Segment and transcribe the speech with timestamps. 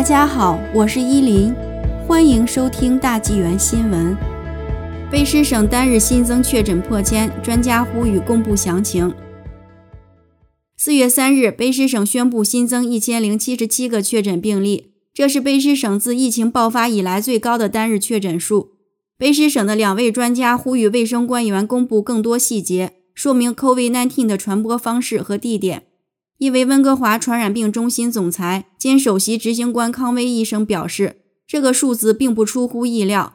[0.00, 1.54] 大家好，我是依林，
[2.08, 4.16] 欢迎收听大纪元新闻。
[5.12, 9.14] 卑诗省单日新增确诊破千，专家呼吁公布详情。
[10.74, 18.70] 四月三日，卑诗省宣布新增一千零七十七个确诊病例，这是卑诗省自疫情爆发以来最高的单日确诊数。
[19.18, 25.82] 卑诗省的两位专家呼吁卫生官员公布更多细节，说明 COVID-19 的传播方式和地点。
[26.40, 31.16] 一位温哥华传染病中心总裁兼首席执行官康威医生表示，
[31.46, 33.34] 这个数字并不出乎意料，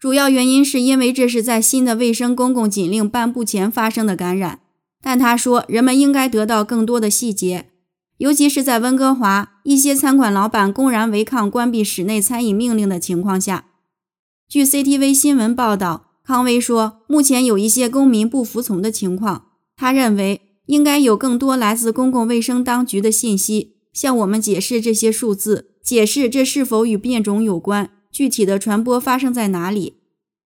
[0.00, 4.60] 主要原因是因为这是在新的卫生公共禁令颁布前发生的感染。
[5.02, 7.66] 但他说，人们应该得到更多的细节，
[8.16, 13.66] 尤其是在温哥华一些餐馆老板公然违抗关闭室内餐饮命令的情况下。
[14.48, 20.40] 据 CTV 新闻报道，康威说，目前有一些公民不服从的情况，他认为。
[20.66, 29.94] 应该有更多来自公共卫生当局的信息，向我们解释这些数字，解释这是否与变种有关，具体的传播发生在哪里。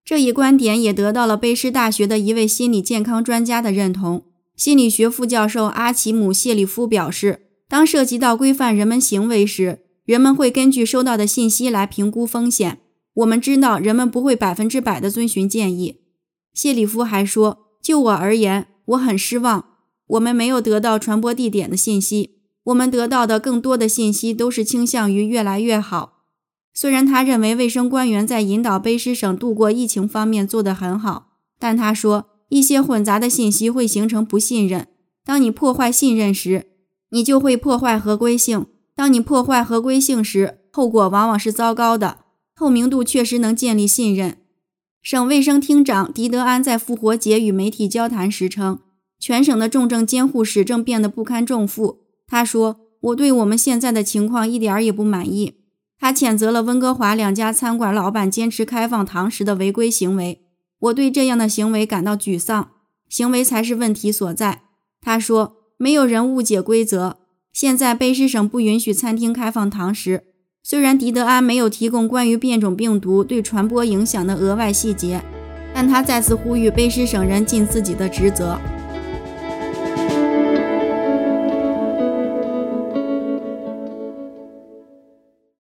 [0.03, 4.25] 这一观点也得到了卑诗大学的一位心理健康专家的认同。
[4.55, 12.79] 心理学副教授阿奇姆·谢里夫表示，当涉及到规范人们行为时，人们会根据收到的信息来评估风险。
[13.13, 16.01] 我们知道人们不会百分之百的遵循建议。
[16.53, 19.65] 谢里夫还说：“就我而言，我很失望。”
[20.11, 26.23] 我们没有得到传播地点的信息，我们得到的更多的信息都是倾向于越来越好。
[26.73, 34.87] 虽然他认为卫生官员在引导卑诗省度过疫情方面做得很好，但他说一些混杂的信息会形成不信任。
[35.23, 36.67] 当你破坏信任时，
[37.11, 38.65] 你就会破坏合规性。
[38.95, 42.19] 当你破坏合规性时，后果往往是糟糕的。
[42.55, 44.37] 透明度确实能建立信任。
[45.01, 48.79] 省卫生厅长迪德安在复活节与媒体交谈时称。
[49.21, 51.99] 全省的重症监护室正变得不堪重负。
[52.27, 55.59] 他说：“我对我们现在的情况一点儿也不满意。”
[55.99, 60.41] 他谴责了温哥华两家餐馆老板坚持开放堂食的违规行为。
[60.79, 62.71] 我对这样的行为感到沮丧，
[63.07, 64.63] 行为才是问题所在。
[64.99, 67.17] 他说：“没有人误解规则。
[67.53, 70.23] 现在卑诗省不允许餐厅开放堂食。”
[70.63, 75.21] 虽然迪德安没有提供关于变种病毒对传播影响的额外细节，
[75.73, 78.59] 但他再次呼吁卑诗省人尽自己的职责。